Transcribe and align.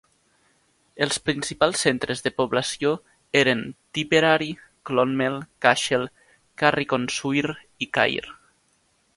Els 1.05 1.19
principals 1.29 1.83
centres 1.87 2.23
de 2.27 2.31
població 2.39 2.93
eren 3.43 3.61
Tipperary, 3.97 4.49
Clonmel, 4.91 5.39
Cashel, 5.67 6.11
Carrick-on-Suir 6.63 7.47
i 7.87 7.91
Cahir. 7.99 8.27